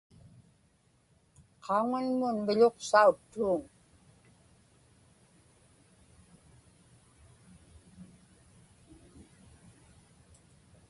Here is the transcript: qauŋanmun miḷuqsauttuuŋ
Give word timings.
qauŋanmun 1.63 2.37
miḷuqsauttuuŋ 2.45 3.61